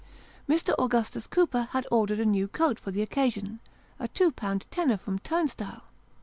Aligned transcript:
Mr. 0.49 0.73
Augustus 0.79 1.27
Cooper 1.27 1.67
had 1.73 1.85
ordered 1.91 2.19
a 2.19 2.25
new 2.25 2.47
coat 2.47 2.79
for 2.79 2.89
the 2.89 3.03
occasion 3.03 3.59
a 3.99 4.07
two 4.07 4.31
pound 4.31 4.65
tenner 4.71 4.97
from 4.97 5.19
Turnstile. 5.19 5.83